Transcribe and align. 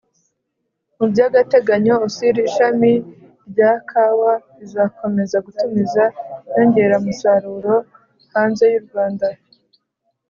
mu 0.97 1.05
by'agateganyo, 1.11 1.93
ocir-ishami 2.05 2.93
rya 3.51 3.71
kawa 3.89 4.33
izakomeza 4.63 5.37
gutumiza 5.45 6.03
inyongeramusaruro 6.47 7.73
hanze 8.33 8.63
y'u 8.73 8.83
rwanda 8.87 9.27